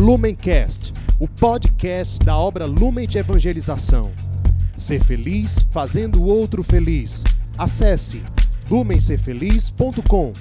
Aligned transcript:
Lumencast, 0.00 0.94
o 1.18 1.28
podcast 1.28 2.24
da 2.24 2.34
obra 2.34 2.64
Lumen 2.64 3.06
de 3.06 3.18
Evangelização. 3.18 4.10
Ser 4.74 5.04
feliz 5.04 5.60
fazendo 5.70 6.22
o 6.22 6.24
outro 6.24 6.64
feliz. 6.64 7.22
Acesse 7.58 8.22
lumencerfeliz.com. 8.70 10.32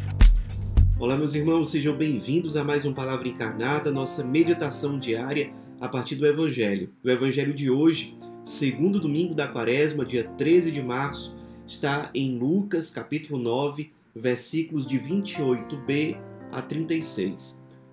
Olá, 0.98 1.18
meus 1.18 1.36
irmãos, 1.36 1.72
sejam 1.72 1.94
bem-vindos 1.94 2.56
a 2.56 2.64
mais 2.64 2.86
um 2.86 2.94
Palavra 2.94 3.28
Encarnada, 3.28 3.92
nossa 3.92 4.24
meditação 4.24 4.98
diária 4.98 5.52
a 5.82 5.90
partir 5.90 6.16
do 6.16 6.26
Evangelho. 6.26 6.94
O 7.04 7.10
Evangelho 7.10 7.54
de 7.54 7.70
hoje, 7.70 8.18
segundo 8.42 8.98
domingo 8.98 9.36
da 9.36 9.50
quaresma, 9.50 10.06
dia 10.06 10.24
13 10.24 10.72
de 10.72 10.82
março, 10.82 11.36
está 11.68 12.10
em 12.14 12.38
Lucas, 12.38 12.90
capítulo 12.90 13.38
9, 13.38 13.92
versículos 14.16 14.88
de 14.88 14.98
28b 14.98 16.18
a 16.50 16.62
36. 16.62 17.60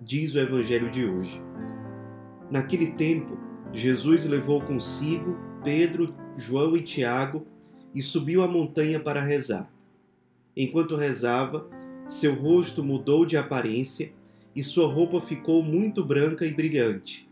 diz 0.00 0.34
o 0.34 0.38
Evangelho 0.38 0.90
de 0.90 1.04
hoje. 1.04 1.40
Naquele 2.50 2.92
tempo, 2.92 3.38
Jesus 3.72 4.24
levou 4.24 4.60
consigo 4.60 5.38
Pedro, 5.64 6.14
João 6.36 6.76
e 6.76 6.82
Tiago 6.82 7.46
e 7.94 8.00
subiu 8.02 8.42
a 8.42 8.48
montanha 8.48 9.00
para 9.00 9.20
rezar. 9.20 9.70
Enquanto 10.56 10.96
rezava, 10.96 11.68
seu 12.06 12.34
rosto 12.34 12.84
mudou 12.84 13.26
de 13.26 13.36
aparência 13.36 14.12
e 14.54 14.62
sua 14.62 14.86
roupa 14.86 15.20
ficou 15.20 15.62
muito 15.62 16.04
branca 16.04 16.46
e 16.46 16.52
brilhante. 16.52 17.28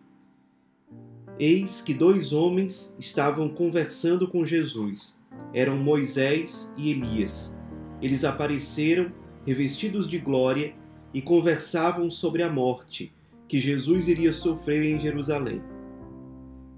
Eis 1.38 1.80
que 1.80 1.94
dois 1.94 2.32
homens 2.32 2.96
estavam 2.98 3.48
conversando 3.48 4.28
com 4.28 4.44
Jesus. 4.44 5.22
Eram 5.52 5.76
Moisés 5.76 6.72
e 6.76 6.90
Elias. 6.90 7.56
Eles 8.00 8.24
apareceram, 8.24 9.12
revestidos 9.46 10.06
de 10.08 10.18
glória, 10.18 10.74
e 11.14 11.22
conversavam 11.22 12.10
sobre 12.10 12.42
a 12.42 12.50
morte 12.50 13.14
que 13.48 13.58
Jesus 13.58 14.08
iria 14.08 14.32
sofrer 14.32 14.84
em 14.84 14.98
Jerusalém. 14.98 15.62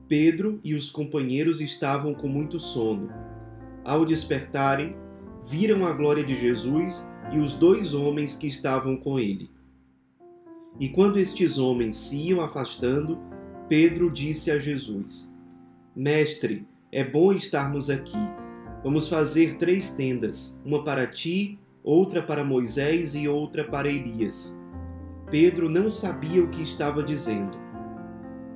Pedro 0.06 0.60
e 0.62 0.74
os 0.74 0.90
companheiros 0.90 1.60
estavam 1.60 2.14
com 2.14 2.28
muito 2.28 2.60
sono. 2.60 3.10
Ao 3.84 4.04
despertarem, 4.04 4.94
viram 5.48 5.86
a 5.86 5.92
glória 5.92 6.22
de 6.22 6.36
Jesus 6.36 7.08
e 7.32 7.38
os 7.38 7.54
dois 7.54 7.94
homens 7.94 8.36
que 8.36 8.46
estavam 8.46 8.96
com 8.96 9.18
ele. 9.18 9.50
E 10.78 10.88
quando 10.90 11.18
estes 11.18 11.56
homens 11.58 11.96
se 11.96 12.16
iam 12.16 12.40
afastando, 12.40 13.18
Pedro 13.68 14.10
disse 14.10 14.50
a 14.50 14.58
Jesus: 14.58 15.34
Mestre, 15.94 16.66
é 16.92 17.02
bom 17.02 17.32
estarmos 17.32 17.88
aqui. 17.88 18.18
Vamos 18.84 19.08
fazer 19.08 19.56
três 19.56 19.90
tendas, 19.90 20.60
uma 20.64 20.84
para 20.84 21.06
ti, 21.06 21.58
outra 21.86 22.20
para 22.20 22.42
Moisés 22.42 23.14
e 23.14 23.28
outra 23.28 23.62
para 23.62 23.88
Elias. 23.88 24.60
Pedro 25.30 25.68
não 25.68 25.88
sabia 25.88 26.42
o 26.42 26.48
que 26.48 26.60
estava 26.60 27.00
dizendo. 27.00 27.56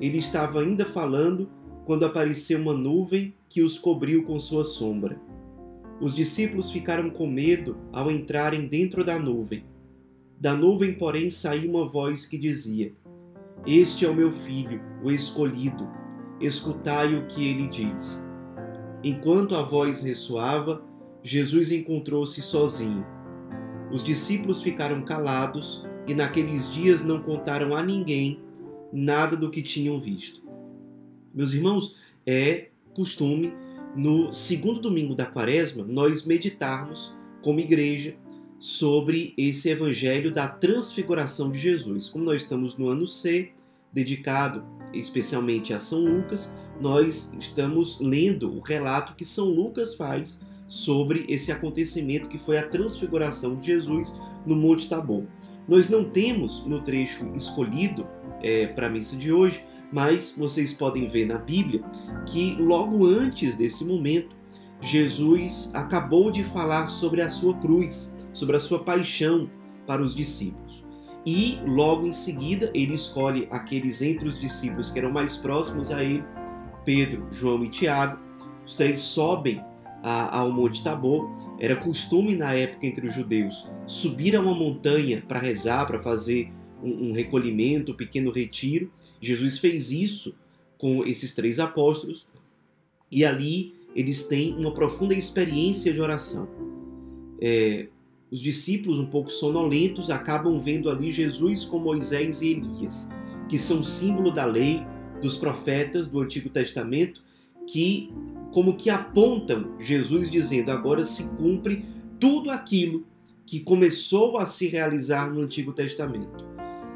Ele 0.01 0.19
estava 0.19 0.61
ainda 0.61 0.85
falando 0.85 1.49
quando 1.85 2.05
apareceu 2.05 2.59
uma 2.59 2.75
nuvem 2.75 3.33
que 3.49 3.63
os 3.63 3.79
cobriu 3.79 4.25
com 4.25 4.41
sua 4.41 4.65
sombra. 4.65 5.21
Os 6.01 6.13
discípulos 6.13 6.73
ficaram 6.73 7.09
com 7.09 7.29
medo 7.29 7.77
ao 7.93 8.11
entrarem 8.11 8.67
dentro 8.67 9.05
da 9.05 9.17
nuvem. 9.17 9.65
Da 10.41 10.53
nuvem, 10.53 10.95
porém, 10.95 11.31
saiu 11.31 11.71
uma 11.71 11.87
voz 11.87 12.27
que 12.27 12.37
dizia: 12.37 12.93
Este 13.65 14.05
é 14.05 14.09
o 14.09 14.15
meu 14.15 14.33
filho, 14.33 14.81
o 15.05 15.11
escolhido, 15.11 15.87
escutai 16.41 17.15
o 17.15 17.27
que 17.29 17.49
ele 17.49 17.69
diz. 17.69 18.27
Enquanto 19.05 19.55
a 19.55 19.63
voz 19.63 20.03
ressoava, 20.03 20.83
Jesus 21.23 21.71
encontrou-se 21.71 22.41
sozinho 22.43 23.20
os 23.91 24.03
discípulos 24.03 24.63
ficaram 24.63 25.03
calados 25.03 25.85
e 26.07 26.15
naqueles 26.15 26.73
dias 26.73 27.03
não 27.03 27.23
contaram 27.23 27.75
a 27.75 27.83
ninguém 27.83 28.41
nada 28.93 29.37
do 29.37 29.51
que 29.51 29.63
tinham 29.63 30.01
visto. 30.01 30.43
Meus 31.35 31.53
irmãos, 31.53 31.97
é 32.27 32.69
costume 32.93 33.53
no 33.95 34.33
segundo 34.33 34.81
domingo 34.81 35.15
da 35.15 35.27
quaresma 35.27 35.85
nós 35.85 36.25
meditarmos 36.25 37.15
como 37.43 37.61
igreja 37.61 38.15
sobre 38.59 39.33
esse 39.37 39.71
evangelho 39.71 40.33
da 40.33 40.47
transfiguração 40.47 41.51
de 41.51 41.59
Jesus. 41.59 42.09
Como 42.09 42.25
nós 42.25 42.43
estamos 42.43 42.77
no 42.77 42.89
ano 42.89 43.07
C, 43.07 43.53
dedicado 43.93 44.65
especialmente 44.93 45.73
a 45.73 45.81
São 45.81 46.05
Lucas, 46.05 46.55
nós 46.81 47.33
estamos 47.39 47.99
lendo 48.01 48.55
o 48.55 48.61
relato 48.61 49.15
que 49.15 49.25
São 49.25 49.47
Lucas 49.47 49.95
faz 49.95 50.41
sobre 50.71 51.27
esse 51.29 51.51
acontecimento 51.51 52.29
que 52.29 52.39
foi 52.39 52.57
a 52.57 52.69
transfiguração 52.69 53.57
de 53.57 53.67
Jesus 53.67 54.15
no 54.47 54.55
Monte 54.55 54.89
Tabor. 54.89 55.27
Nós 55.67 55.89
não 55.89 56.05
temos 56.05 56.65
no 56.65 56.81
trecho 56.81 57.29
escolhido 57.35 58.07
é, 58.41 58.69
para 58.69 58.87
a 58.87 58.91
missa 58.91 59.17
de 59.17 59.33
hoje, 59.33 59.65
mas 59.93 60.33
vocês 60.39 60.73
podem 60.73 61.09
ver 61.09 61.27
na 61.27 61.39
Bíblia 61.39 61.83
que 62.25 62.55
logo 62.61 63.05
antes 63.05 63.57
desse 63.57 63.85
momento, 63.85 64.37
Jesus 64.81 65.73
acabou 65.75 66.31
de 66.31 66.45
falar 66.45 66.89
sobre 66.89 67.21
a 67.21 67.29
sua 67.29 67.55
cruz, 67.59 68.15
sobre 68.33 68.57
a 68.57 68.61
sua 68.61 68.79
paixão 68.79 69.51
para 69.89 70.01
os 70.01 70.15
discípulos. 70.15 70.85
E 71.27 71.59
logo 71.67 72.07
em 72.07 72.13
seguida 72.13 72.71
ele 72.73 72.95
escolhe 72.95 73.49
aqueles 73.51 74.01
entre 74.03 74.29
os 74.29 74.39
discípulos 74.39 74.89
que 74.89 75.01
eram 75.01 75.11
mais 75.11 75.37
próximos 75.37 75.91
a 75.91 76.03
ele, 76.05 76.25
Pedro, 76.85 77.27
João 77.33 77.65
e 77.65 77.69
Tiago. 77.69 78.21
Os 78.65 78.77
três 78.77 79.01
sobem 79.01 79.61
ao 80.03 80.51
Monte 80.51 80.83
Tabor, 80.83 81.31
era 81.59 81.77
costume 81.77 82.35
na 82.37 82.53
época 82.53 82.87
entre 82.87 83.07
os 83.07 83.15
judeus 83.15 83.69
subir 83.87 84.35
a 84.37 84.41
uma 84.41 84.55
montanha 84.55 85.23
para 85.27 85.39
rezar, 85.39 85.87
para 85.87 86.01
fazer 86.01 86.51
um, 86.83 87.09
um 87.09 87.13
recolhimento, 87.13 87.93
um 87.93 87.97
pequeno 87.97 88.31
retiro. 88.31 88.91
Jesus 89.21 89.59
fez 89.59 89.91
isso 89.91 90.35
com 90.79 91.05
esses 91.05 91.35
três 91.35 91.59
apóstolos 91.59 92.27
e 93.11 93.25
ali 93.25 93.75
eles 93.95 94.23
têm 94.23 94.55
uma 94.57 94.73
profunda 94.73 95.15
experiência 95.15 95.93
de 95.93 96.01
oração. 96.01 96.49
É, 97.41 97.89
os 98.31 98.41
discípulos, 98.41 98.99
um 99.01 99.07
pouco 99.07 99.29
sonolentos, 99.29 100.09
acabam 100.09 100.59
vendo 100.61 100.89
ali 100.89 101.11
Jesus 101.11 101.65
com 101.65 101.79
Moisés 101.79 102.43
e 102.43 102.53
Elias, 102.53 103.11
que 103.49 103.59
são 103.59 103.83
símbolo 103.83 104.31
da 104.31 104.45
lei, 104.45 104.87
dos 105.21 105.37
profetas 105.37 106.09
do 106.09 106.21
Antigo 106.21 106.49
Testamento, 106.49 107.23
que 107.67 108.13
como 108.53 108.77
que 108.77 108.91
apontam 108.91 109.77
Jesus 109.79 110.31
dizendo: 110.31 110.71
agora 110.71 111.05
se 111.05 111.29
cumpre 111.35 111.85
tudo 112.19 112.51
aquilo 112.51 113.07
que 113.47 113.61
começou 113.61 114.39
a 114.39 114.47
se 114.47 114.69
realizar 114.69 115.33
no 115.33 115.41
Antigo 115.41 115.73
Testamento. 115.73 116.49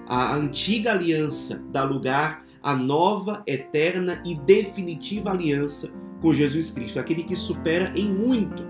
A 0.07 0.35
antiga 0.37 0.93
aliança 0.93 1.65
dá 1.73 1.83
lugar 1.83 2.45
à 2.63 2.77
nova, 2.77 3.43
eterna 3.47 4.23
e 4.25 4.35
definitiva 4.35 5.31
aliança 5.31 5.93
com 6.21 6.33
Jesus 6.33 6.71
Cristo, 6.71 6.99
aquele 6.99 7.25
que 7.25 7.37
supera 7.37 7.93
em 7.99 8.13
muito 8.13 8.63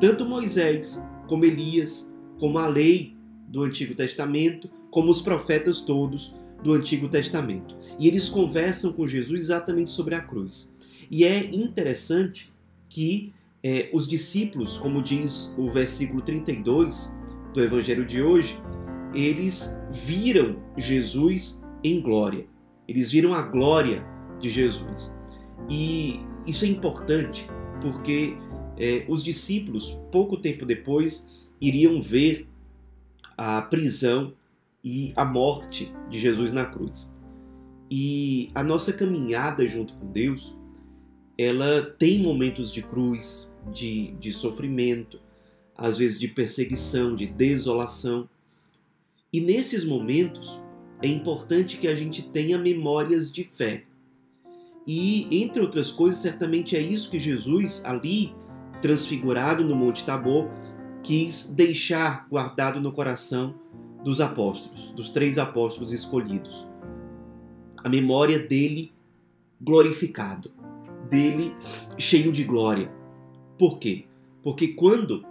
tanto 0.00 0.26
Moisés, 0.26 1.02
como 1.26 1.44
Elias, 1.44 2.14
como 2.38 2.58
a 2.58 2.66
lei 2.66 3.16
do 3.48 3.62
Antigo 3.62 3.94
Testamento, 3.94 4.68
como 4.90 5.10
os 5.10 5.22
profetas 5.22 5.80
todos 5.80 6.34
do 6.62 6.72
Antigo 6.72 7.08
Testamento. 7.08 7.76
E 7.98 8.08
eles 8.08 8.28
conversam 8.28 8.92
com 8.92 9.06
Jesus 9.06 9.42
exatamente 9.42 9.92
sobre 9.92 10.14
a 10.14 10.20
cruz. 10.20 10.73
E 11.14 11.22
é 11.22 11.44
interessante 11.54 12.52
que 12.88 13.32
é, 13.62 13.88
os 13.92 14.08
discípulos, 14.08 14.76
como 14.76 15.00
diz 15.00 15.54
o 15.56 15.70
versículo 15.70 16.20
32 16.20 17.16
do 17.52 17.62
Evangelho 17.62 18.04
de 18.04 18.20
hoje, 18.20 18.60
eles 19.14 19.80
viram 19.92 20.60
Jesus 20.76 21.64
em 21.84 22.00
glória. 22.00 22.48
Eles 22.88 23.12
viram 23.12 23.32
a 23.32 23.42
glória 23.42 24.04
de 24.40 24.50
Jesus. 24.50 25.16
E 25.70 26.18
isso 26.48 26.64
é 26.64 26.68
importante 26.68 27.46
porque 27.80 28.36
é, 28.76 29.04
os 29.08 29.22
discípulos, 29.22 29.96
pouco 30.10 30.36
tempo 30.36 30.66
depois, 30.66 31.46
iriam 31.60 32.02
ver 32.02 32.48
a 33.38 33.62
prisão 33.62 34.34
e 34.82 35.12
a 35.14 35.24
morte 35.24 35.94
de 36.10 36.18
Jesus 36.18 36.52
na 36.52 36.64
cruz. 36.64 37.16
E 37.88 38.50
a 38.52 38.64
nossa 38.64 38.92
caminhada 38.92 39.64
junto 39.68 39.94
com 39.94 40.10
Deus 40.10 40.52
ela 41.36 41.82
tem 41.98 42.20
momentos 42.20 42.72
de 42.72 42.82
cruz, 42.82 43.52
de, 43.72 44.12
de 44.12 44.32
sofrimento, 44.32 45.20
às 45.76 45.98
vezes 45.98 46.18
de 46.18 46.28
perseguição, 46.28 47.16
de 47.16 47.26
desolação. 47.26 48.28
E 49.32 49.40
nesses 49.40 49.84
momentos 49.84 50.60
é 51.02 51.08
importante 51.08 51.76
que 51.76 51.88
a 51.88 51.94
gente 51.94 52.22
tenha 52.22 52.56
memórias 52.56 53.32
de 53.32 53.44
fé. 53.44 53.84
E, 54.86 55.42
entre 55.42 55.62
outras 55.62 55.90
coisas, 55.90 56.20
certamente 56.20 56.76
é 56.76 56.80
isso 56.80 57.10
que 57.10 57.18
Jesus, 57.18 57.82
ali, 57.84 58.34
transfigurado 58.80 59.64
no 59.64 59.74
Monte 59.74 60.04
Tabor, 60.04 60.48
quis 61.02 61.50
deixar 61.54 62.28
guardado 62.28 62.80
no 62.80 62.92
coração 62.92 63.54
dos 64.04 64.20
apóstolos, 64.20 64.90
dos 64.90 65.08
três 65.08 65.38
apóstolos 65.38 65.92
escolhidos. 65.92 66.66
A 67.82 67.88
memória 67.88 68.38
dele 68.38 68.92
glorificado, 69.60 70.52
dele 71.14 71.54
cheio 71.96 72.32
de 72.32 72.42
glória. 72.42 72.90
Por 73.56 73.78
quê? 73.78 74.06
Porque 74.42 74.68
quando 74.68 75.24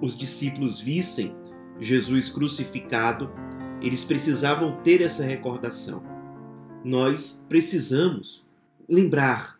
os 0.00 0.16
discípulos 0.16 0.78
vissem 0.78 1.34
Jesus 1.80 2.28
crucificado, 2.28 3.30
eles 3.80 4.04
precisavam 4.04 4.80
ter 4.82 5.00
essa 5.00 5.24
recordação. 5.24 6.02
Nós 6.84 7.44
precisamos 7.48 8.44
lembrar 8.88 9.58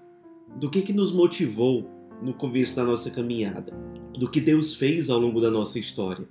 do 0.57 0.69
que, 0.69 0.83
que 0.83 0.93
nos 0.93 1.11
motivou 1.13 1.89
no 2.21 2.35
começo 2.35 2.77
da 2.77 2.85
nossa 2.85 3.11
caminhada, 3.11 3.73
do 4.19 4.29
que 4.29 4.41
Deus 4.41 4.75
fez 4.75 5.09
ao 5.09 5.19
longo 5.19 5.41
da 5.41 5.51
nossa 5.51 5.79
história, 5.79 6.29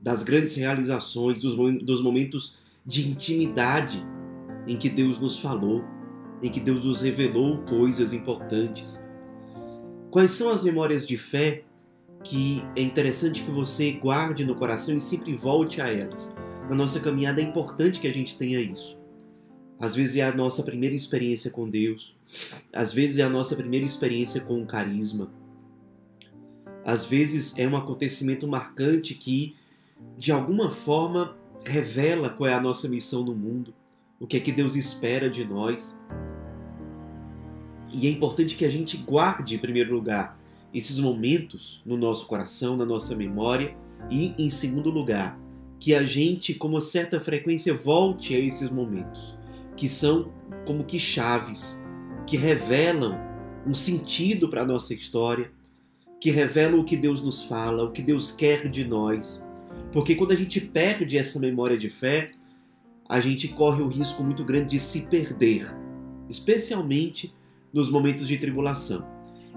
das 0.00 0.22
grandes 0.22 0.54
realizações, 0.54 1.42
dos 1.42 2.02
momentos 2.02 2.58
de 2.84 3.08
intimidade 3.08 4.04
em 4.66 4.76
que 4.76 4.88
Deus 4.88 5.18
nos 5.18 5.38
falou, 5.38 5.84
em 6.42 6.50
que 6.50 6.60
Deus 6.60 6.84
nos 6.84 7.00
revelou 7.00 7.58
coisas 7.64 8.12
importantes. 8.12 9.02
Quais 10.10 10.30
são 10.32 10.50
as 10.50 10.64
memórias 10.64 11.06
de 11.06 11.16
fé 11.16 11.62
que 12.24 12.62
é 12.76 12.82
interessante 12.82 13.42
que 13.42 13.50
você 13.50 13.92
guarde 13.92 14.44
no 14.44 14.54
coração 14.54 14.94
e 14.94 15.00
sempre 15.00 15.34
volte 15.34 15.80
a 15.80 15.88
elas? 15.88 16.34
Na 16.68 16.74
nossa 16.74 17.00
caminhada 17.00 17.40
é 17.40 17.44
importante 17.44 18.00
que 18.00 18.06
a 18.06 18.12
gente 18.12 18.36
tenha 18.36 18.60
isso. 18.60 19.00
Às 19.80 19.94
vezes 19.94 20.16
é 20.16 20.22
a 20.22 20.34
nossa 20.34 20.62
primeira 20.62 20.94
experiência 20.94 21.50
com 21.50 21.68
Deus, 21.68 22.14
às 22.70 22.92
vezes 22.92 23.16
é 23.16 23.22
a 23.22 23.30
nossa 23.30 23.56
primeira 23.56 23.86
experiência 23.86 24.40
com 24.40 24.62
o 24.62 24.66
carisma. 24.66 25.32
Às 26.84 27.06
vezes 27.06 27.58
é 27.58 27.66
um 27.66 27.76
acontecimento 27.76 28.46
marcante 28.46 29.14
que, 29.14 29.56
de 30.18 30.32
alguma 30.32 30.70
forma, 30.70 31.36
revela 31.64 32.28
qual 32.28 32.48
é 32.48 32.54
a 32.54 32.60
nossa 32.60 32.88
missão 32.88 33.24
no 33.24 33.34
mundo, 33.34 33.74
o 34.18 34.26
que 34.26 34.36
é 34.36 34.40
que 34.40 34.52
Deus 34.52 34.76
espera 34.76 35.30
de 35.30 35.44
nós. 35.44 35.98
E 37.92 38.06
é 38.06 38.10
importante 38.10 38.56
que 38.56 38.64
a 38.64 38.70
gente 38.70 38.96
guarde, 38.96 39.56
em 39.56 39.58
primeiro 39.58 39.94
lugar, 39.94 40.38
esses 40.72 40.98
momentos 40.98 41.82
no 41.84 41.96
nosso 41.96 42.26
coração, 42.26 42.76
na 42.76 42.84
nossa 42.84 43.16
memória, 43.16 43.76
e, 44.10 44.34
em 44.38 44.48
segundo 44.50 44.90
lugar, 44.90 45.38
que 45.78 45.94
a 45.94 46.02
gente, 46.02 46.54
com 46.54 46.68
uma 46.68 46.80
certa 46.80 47.18
frequência, 47.18 47.74
volte 47.74 48.34
a 48.34 48.38
esses 48.38 48.70
momentos 48.70 49.34
que 49.76 49.88
são 49.88 50.30
como 50.66 50.84
que 50.84 51.00
chaves, 51.00 51.82
que 52.26 52.36
revelam 52.36 53.18
um 53.66 53.74
sentido 53.74 54.48
para 54.48 54.62
a 54.62 54.66
nossa 54.66 54.94
história, 54.94 55.50
que 56.20 56.30
revelam 56.30 56.80
o 56.80 56.84
que 56.84 56.96
Deus 56.96 57.22
nos 57.22 57.42
fala, 57.42 57.84
o 57.84 57.92
que 57.92 58.02
Deus 58.02 58.30
quer 58.30 58.68
de 58.68 58.84
nós. 58.84 59.42
Porque 59.92 60.14
quando 60.14 60.32
a 60.32 60.36
gente 60.36 60.60
perde 60.60 61.16
essa 61.16 61.38
memória 61.38 61.78
de 61.78 61.88
fé, 61.88 62.30
a 63.08 63.20
gente 63.20 63.48
corre 63.48 63.82
o 63.82 63.88
risco 63.88 64.22
muito 64.22 64.44
grande 64.44 64.70
de 64.70 64.80
se 64.80 65.06
perder, 65.08 65.74
especialmente 66.28 67.34
nos 67.72 67.90
momentos 67.90 68.28
de 68.28 68.38
tribulação. 68.38 69.06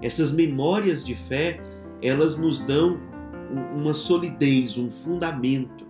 Essas 0.02 0.32
memórias 0.32 1.04
de 1.04 1.14
fé, 1.14 1.60
elas 2.02 2.36
nos 2.36 2.60
dão 2.60 2.98
uma 3.72 3.92
solidez, 3.92 4.76
um 4.76 4.90
fundamento 4.90 5.86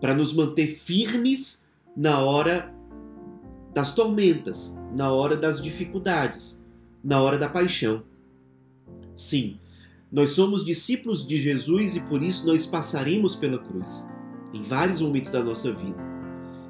para 0.00 0.14
nos 0.14 0.32
manter 0.32 0.66
firmes 0.66 1.64
na 1.96 2.20
hora 2.20 2.74
das 3.72 3.94
tormentas, 3.94 4.76
na 4.94 5.12
hora 5.12 5.36
das 5.36 5.62
dificuldades, 5.62 6.62
na 7.02 7.20
hora 7.20 7.38
da 7.38 7.48
paixão. 7.48 8.02
Sim, 9.14 9.58
nós 10.10 10.30
somos 10.30 10.64
discípulos 10.64 11.26
de 11.26 11.40
Jesus 11.40 11.96
e 11.96 12.00
por 12.00 12.22
isso 12.22 12.46
nós 12.46 12.66
passaremos 12.66 13.34
pela 13.34 13.58
cruz 13.58 14.06
em 14.52 14.60
vários 14.60 15.00
momentos 15.00 15.30
da 15.30 15.42
nossa 15.42 15.72
vida. 15.72 15.96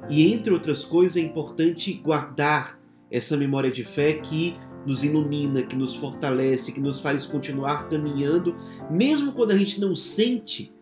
E 0.09 0.33
entre 0.33 0.53
outras 0.53 0.85
coisas 0.85 1.17
é 1.17 1.21
importante 1.21 1.93
guardar 1.93 2.79
essa 3.13 3.37
memória 3.37 3.71
de 3.71 3.83
fé 3.83 4.13
que 4.13 4.57
nos 4.85 5.03
ilumina, 5.03 5.61
que 5.61 5.75
nos 5.75 5.95
fortalece, 5.95 6.71
que 6.71 6.81
nos 6.81 6.99
faz 6.99 7.25
continuar 7.25 7.87
caminhando, 7.87 8.55
mesmo 8.89 9.31
quando 9.31 9.51
a 9.51 9.57
gente 9.57 9.79
não 9.79 9.95
sente 9.95 10.73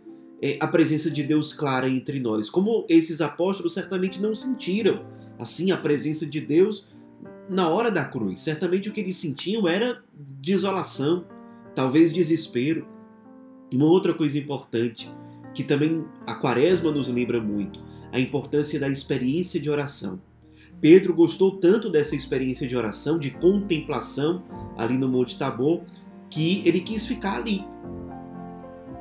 é, 0.41 0.57
a 0.59 0.67
presença 0.67 1.11
de 1.11 1.21
Deus 1.21 1.53
clara 1.53 1.87
entre 1.87 2.19
nós, 2.19 2.49
como 2.49 2.85
esses 2.89 3.19
apóstolos 3.21 3.73
certamente 3.73 4.19
não 4.19 4.33
sentiram 4.33 5.05
assim 5.37 5.71
a 5.71 5.77
presença 5.77 6.25
de 6.25 6.39
Deus 6.39 6.87
na 7.49 7.67
hora 7.67 7.91
da 7.91 8.05
cruz. 8.05 8.39
Certamente 8.39 8.89
o 8.89 8.93
que 8.93 9.01
eles 9.01 9.17
sentiam 9.17 9.67
era 9.67 10.01
desolação, 10.15 11.25
talvez 11.75 12.11
desespero. 12.11 12.87
Uma 13.73 13.85
outra 13.85 14.13
coisa 14.13 14.39
importante, 14.39 15.13
que 15.53 15.63
também 15.63 16.05
a 16.25 16.33
Quaresma 16.35 16.91
nos 16.91 17.07
lembra 17.09 17.41
muito, 17.41 17.83
a 18.11 18.19
importância 18.19 18.79
da 18.79 18.89
experiência 18.89 19.59
de 19.59 19.69
oração. 19.69 20.19
Pedro 20.81 21.13
gostou 21.13 21.57
tanto 21.57 21.89
dessa 21.89 22.15
experiência 22.15 22.67
de 22.67 22.75
oração, 22.75 23.19
de 23.19 23.29
contemplação 23.29 24.43
ali 24.77 24.97
no 24.97 25.07
Monte 25.07 25.37
Tabor, 25.37 25.83
que 26.29 26.67
ele 26.67 26.81
quis 26.81 27.05
ficar 27.05 27.37
ali. 27.37 27.63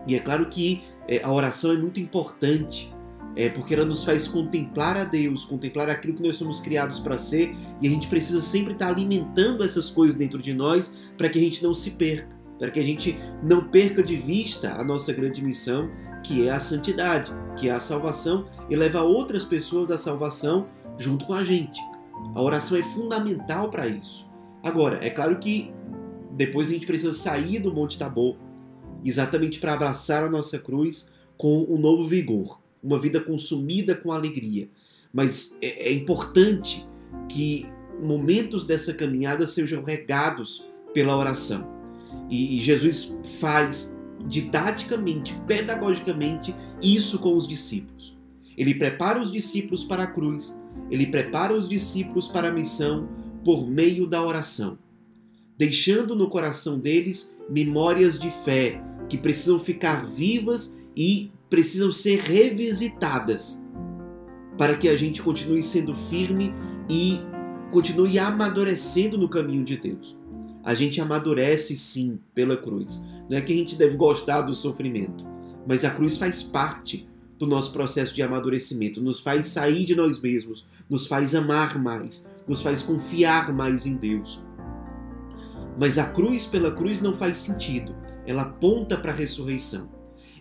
E 0.07 0.15
é 0.15 0.21
claro 0.21 0.47
que 0.49 0.83
é, 1.09 1.23
a 1.25 1.33
oração 1.33 1.73
é 1.73 1.79
muito 1.79 1.99
importante 1.99 2.93
é 3.37 3.49
porque 3.49 3.75
ela 3.75 3.85
nos 3.85 4.05
faz 4.05 4.27
contemplar 4.27 4.97
a 4.97 5.05
Deus, 5.05 5.45
contemplar 5.45 5.89
aquilo 5.89 6.15
que 6.15 6.23
nós 6.23 6.37
somos 6.37 6.61
criados 6.61 6.99
para 6.99 7.17
ser, 7.17 7.55
e 7.81 7.87
a 7.87 7.91
gente 7.91 8.09
precisa 8.09 8.41
sempre 8.41 8.73
estar 8.73 8.89
alimentando 8.89 9.63
essas 9.63 9.89
coisas 9.89 10.17
dentro 10.17 10.43
de 10.43 10.53
nós 10.53 10.95
para 11.17 11.29
que 11.29 11.39
a 11.39 11.41
gente 11.41 11.63
não 11.63 11.73
se 11.73 11.93
perca, 11.93 12.37
para 12.59 12.71
que 12.71 12.81
a 12.81 12.83
gente 12.83 13.19
não 13.43 13.65
perca 13.65 14.03
de 14.03 14.17
vista 14.17 14.75
a 14.75 14.85
nossa 14.85 15.13
grande 15.13 15.43
missão, 15.43 15.89
que 16.25 16.49
é 16.49 16.51
a 16.51 16.61
santidade, 16.61 17.33
que 17.57 17.69
é 17.69 17.73
a 17.73 17.81
salvação 17.81 18.47
e 18.69 18.77
levar 18.77 19.03
outras 19.03 19.45
pessoas 19.45 19.91
à 19.91 19.97
salvação 19.97 20.67
junto 21.01 21.25
com 21.25 21.35
a 21.35 21.43
gente. 21.43 21.81
A 22.35 22.41
oração 22.41 22.77
é 22.77 22.83
fundamental 22.83 23.71
para 23.71 23.89
isso. 23.89 24.29
Agora, 24.63 25.05
é 25.05 25.11
claro 25.11 25.39
que 25.39 25.73
depois 26.33 26.69
a 26.69 26.73
gente 26.73 26.87
precisa 26.87 27.13
sair 27.13 27.59
do 27.59 27.75
Monte 27.75 27.99
Tabor, 27.99 28.37
exatamente 29.05 29.59
para 29.59 29.73
abraçar 29.73 30.23
a 30.23 30.31
nossa 30.31 30.59
cruz 30.59 31.11
com 31.37 31.65
um 31.69 31.79
novo 31.79 32.07
vigor 32.07 32.61
uma 32.83 32.99
vida 32.99 33.21
consumida 33.21 33.95
com 33.95 34.13
alegria. 34.13 34.69
Mas 35.13 35.57
é, 35.61 35.89
é 35.89 35.93
importante 35.93 36.87
que 37.29 37.67
momentos 38.01 38.65
dessa 38.65 38.95
caminhada 38.95 39.47
sejam 39.47 39.83
regados 39.83 40.67
pela 40.95 41.17
oração. 41.17 41.69
E, 42.29 42.59
e 42.59 42.61
Jesus 42.61 43.19
faz 43.41 43.97
didaticamente, 44.27 45.35
pedagogicamente, 45.47 46.55
isso 46.83 47.19
com 47.19 47.37
os 47.37 47.47
discípulos. 47.47 48.17
Ele 48.57 48.75
prepara 48.75 49.21
os 49.21 49.31
discípulos 49.31 49.85
para 49.85 50.05
a 50.05 50.07
cruz, 50.07 50.59
ele 50.91 51.07
prepara 51.07 51.55
os 51.55 51.69
discípulos 51.69 52.29
para 52.29 52.49
a 52.49 52.53
missão 52.53 53.09
por 53.45 53.67
meio 53.69 54.07
da 54.07 54.23
oração, 54.23 54.79
deixando 55.57 56.15
no 56.15 56.29
coração 56.29 56.79
deles 56.79 57.37
memórias 57.49 58.19
de 58.19 58.31
fé 58.45 58.83
que 59.09 59.19
precisam 59.19 59.59
ficar 59.59 60.07
vivas 60.07 60.79
e 60.97 61.31
precisam 61.49 61.91
ser 61.91 62.21
revisitadas 62.21 63.65
para 64.57 64.77
que 64.77 64.89
a 64.89 64.97
gente 64.97 65.23
continue 65.23 65.63
sendo 65.63 65.97
firme 65.97 66.53
e 66.89 67.19
continue 67.71 68.19
amadurecendo 68.19 69.17
no 69.17 69.29
caminho 69.29 69.65
de 69.65 69.77
Deus. 69.77 70.17
A 70.63 70.75
gente 70.75 71.01
amadurece 71.01 71.77
sim 71.77 72.21
pela 72.35 72.57
cruz. 72.57 73.01
Não 73.29 73.39
é 73.39 73.41
que 73.41 73.53
a 73.53 73.57
gente 73.57 73.77
deve 73.77 73.97
gostar 73.97 74.43
do 74.43 74.55
sofrimento, 74.55 75.25
mas 75.67 75.85
a 75.85 75.91
cruz 75.91 76.17
faz 76.17 76.43
parte 76.43 77.09
do 77.41 77.47
nosso 77.47 77.73
processo 77.73 78.15
de 78.15 78.21
amadurecimento, 78.21 79.01
nos 79.01 79.19
faz 79.19 79.47
sair 79.47 79.87
de 79.87 79.97
nós 79.97 80.21
mesmos, 80.21 80.67
nos 80.91 81.07
faz 81.07 81.35
amar 81.35 81.83
mais, 81.83 82.29
nos 82.47 82.61
faz 82.61 82.83
confiar 82.83 83.51
mais 83.51 83.87
em 83.87 83.97
Deus. 83.97 84.45
Mas 85.79 85.97
a 85.97 86.05
cruz 86.05 86.45
pela 86.45 86.71
cruz 86.71 87.01
não 87.01 87.15
faz 87.15 87.39
sentido, 87.39 87.97
ela 88.27 88.43
aponta 88.43 88.95
para 88.99 89.13
a 89.13 89.15
ressurreição. 89.15 89.89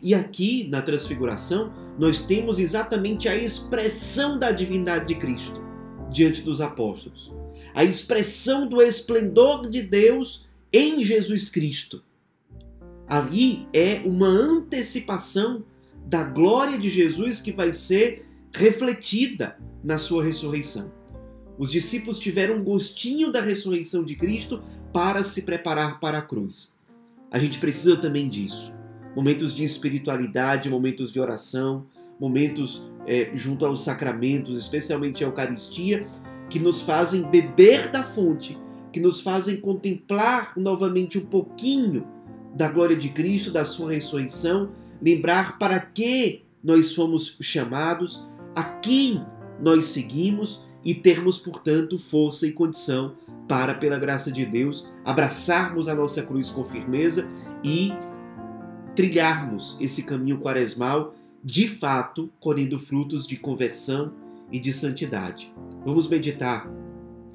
E 0.03 0.13
aqui, 0.13 0.67
na 0.67 0.81
Transfiguração, 0.81 1.71
nós 1.97 2.19
temos 2.19 2.59
exatamente 2.59 3.29
a 3.29 3.35
expressão 3.35 4.37
da 4.37 4.51
divindade 4.51 5.07
de 5.07 5.15
Cristo 5.15 5.61
diante 6.11 6.41
dos 6.41 6.59
apóstolos. 6.59 7.31
A 7.73 7.85
expressão 7.85 8.67
do 8.67 8.81
esplendor 8.81 9.69
de 9.69 9.81
Deus 9.81 10.45
em 10.73 11.01
Jesus 11.01 11.49
Cristo. 11.49 12.03
Ali 13.07 13.67
é 13.71 14.01
uma 14.05 14.27
antecipação 14.27 15.63
da 16.09 16.23
glória 16.23 16.75
de 16.79 16.89
Jesus 16.89 17.39
que 17.39 17.51
vai 17.51 17.71
ser 17.71 18.25
refletida 18.51 19.57
na 19.83 19.99
sua 19.99 20.23
ressurreição. 20.23 20.91
Os 21.55 21.71
discípulos 21.71 22.17
tiveram 22.17 22.55
um 22.55 22.63
gostinho 22.63 23.31
da 23.31 23.41
ressurreição 23.41 24.03
de 24.03 24.15
Cristo 24.15 24.59
para 24.91 25.23
se 25.23 25.43
preparar 25.43 25.99
para 25.99 26.17
a 26.17 26.21
cruz. 26.21 26.79
A 27.29 27.37
gente 27.37 27.59
precisa 27.59 27.95
também 27.95 28.27
disso 28.27 28.73
momentos 29.15 29.53
de 29.53 29.63
espiritualidade, 29.63 30.69
momentos 30.69 31.11
de 31.11 31.19
oração, 31.19 31.85
momentos 32.19 32.89
é, 33.07 33.31
junto 33.33 33.65
aos 33.65 33.83
sacramentos, 33.83 34.57
especialmente 34.57 35.23
a 35.23 35.27
Eucaristia, 35.27 36.07
que 36.49 36.59
nos 36.59 36.81
fazem 36.81 37.23
beber 37.23 37.89
da 37.89 38.03
fonte, 38.03 38.57
que 38.91 38.99
nos 38.99 39.19
fazem 39.19 39.57
contemplar 39.57 40.53
novamente 40.55 41.17
um 41.17 41.25
pouquinho 41.25 42.05
da 42.55 42.67
glória 42.67 42.95
de 42.95 43.09
Cristo, 43.09 43.51
da 43.51 43.65
sua 43.65 43.91
ressurreição, 43.91 44.71
lembrar 45.01 45.57
para 45.57 45.79
que 45.79 46.43
nós 46.63 46.93
fomos 46.93 47.37
chamados, 47.41 48.27
a 48.55 48.63
quem 48.63 49.25
nós 49.61 49.85
seguimos 49.85 50.65
e 50.83 50.93
termos, 50.93 51.37
portanto, 51.37 51.97
força 51.97 52.47
e 52.47 52.51
condição 52.51 53.15
para, 53.47 53.73
pela 53.73 53.97
graça 53.97 54.31
de 54.31 54.45
Deus, 54.45 54.91
abraçarmos 55.03 55.87
a 55.87 55.95
nossa 55.95 56.23
cruz 56.23 56.49
com 56.49 56.63
firmeza 56.63 57.29
e 57.63 57.91
trilharmos 58.95 59.77
esse 59.79 60.03
caminho 60.03 60.39
quaresmal, 60.39 61.15
de 61.43 61.67
fato, 61.67 62.29
colhendo 62.39 62.77
frutos 62.77 63.25
de 63.25 63.37
conversão 63.37 64.13
e 64.51 64.59
de 64.59 64.73
santidade. 64.73 65.53
Vamos 65.85 66.07
meditar, 66.07 66.69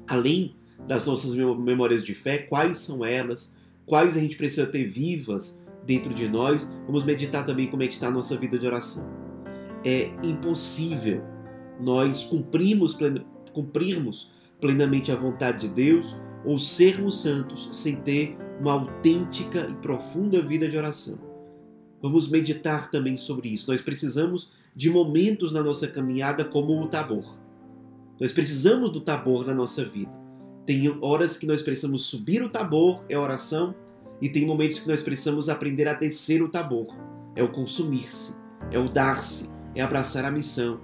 além 0.07 0.55
das 0.87 1.07
nossas 1.07 1.33
memórias 1.33 2.03
de 2.03 2.13
fé, 2.13 2.37
quais 2.37 2.77
são 2.77 3.03
elas, 3.03 3.55
quais 3.85 4.15
a 4.15 4.19
gente 4.19 4.37
precisa 4.37 4.67
ter 4.67 4.85
vivas 4.85 5.61
dentro 5.85 6.13
de 6.13 6.27
nós. 6.27 6.69
Vamos 6.85 7.03
meditar 7.03 7.45
também 7.45 7.67
como 7.67 7.83
é 7.83 7.87
que 7.87 7.93
está 7.93 8.07
a 8.07 8.11
nossa 8.11 8.37
vida 8.37 8.57
de 8.57 8.65
oração. 8.65 9.07
É 9.83 10.11
impossível 10.23 11.21
nós 11.79 12.23
cumprirmos, 12.23 12.97
cumprirmos 13.53 14.31
plenamente 14.59 15.11
a 15.11 15.15
vontade 15.15 15.67
de 15.67 15.69
Deus 15.69 16.15
ou 16.43 16.57
sermos 16.57 17.21
santos 17.21 17.69
sem 17.71 17.97
ter 17.97 18.37
uma 18.59 18.73
autêntica 18.73 19.67
e 19.69 19.73
profunda 19.75 20.41
vida 20.41 20.67
de 20.67 20.77
oração. 20.77 21.19
Vamos 22.01 22.29
meditar 22.29 22.89
também 22.91 23.17
sobre 23.17 23.49
isso. 23.49 23.69
Nós 23.69 23.81
precisamos 23.81 24.51
de 24.75 24.89
momentos 24.89 25.51
na 25.51 25.63
nossa 25.63 25.87
caminhada 25.87 26.45
como 26.45 26.79
o 26.81 26.87
Tabor. 26.87 27.39
Nós 28.19 28.31
precisamos 28.31 28.91
do 28.91 29.01
Tabor 29.01 29.45
na 29.45 29.53
nossa 29.53 29.83
vida. 29.83 30.11
Tem 30.65 30.87
horas 31.01 31.37
que 31.37 31.45
nós 31.45 31.61
precisamos 31.61 32.05
subir 32.05 32.41
o 32.41 32.49
Tabor, 32.49 33.03
é 33.09 33.17
oração, 33.17 33.75
e 34.21 34.29
tem 34.29 34.45
momentos 34.45 34.79
que 34.79 34.87
nós 34.87 35.01
precisamos 35.01 35.49
aprender 35.49 35.87
a 35.87 35.93
descer 35.93 36.41
o 36.41 36.49
Tabor. 36.49 36.95
É 37.35 37.43
o 37.43 37.51
consumir-se, 37.51 38.33
é 38.71 38.79
o 38.79 38.89
dar-se, 38.89 39.49
é 39.73 39.81
abraçar 39.81 40.23
a 40.23 40.31
missão, 40.31 40.79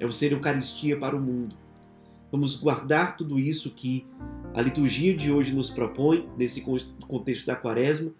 é 0.00 0.06
o 0.06 0.12
ser 0.12 0.32
Eucaristia 0.32 0.98
para 0.98 1.16
o 1.16 1.20
mundo. 1.20 1.56
Vamos 2.30 2.56
guardar 2.56 3.16
tudo 3.16 3.38
isso 3.38 3.70
que 3.70 4.06
a 4.54 4.60
liturgia 4.60 5.16
de 5.16 5.30
hoje 5.30 5.54
nos 5.54 5.70
propõe, 5.70 6.28
nesse 6.36 6.62
contexto 7.06 7.46
da 7.46 7.56
Quaresma, 7.56 8.10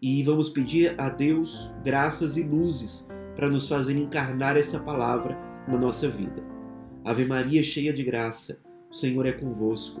e 0.00 0.22
vamos 0.22 0.48
pedir 0.48 0.94
a 1.00 1.08
Deus 1.08 1.70
graças 1.84 2.36
e 2.36 2.42
luzes 2.42 3.08
para 3.36 3.48
nos 3.48 3.68
fazer 3.68 3.96
encarnar 3.96 4.56
essa 4.56 4.80
palavra 4.80 5.36
na 5.68 5.78
nossa 5.78 6.08
vida. 6.08 6.42
Ave 7.04 7.24
Maria, 7.24 7.62
cheia 7.62 7.92
de 7.92 8.02
graça, 8.02 8.60
o 8.90 8.94
Senhor 8.94 9.26
é 9.26 9.32
convosco. 9.32 10.00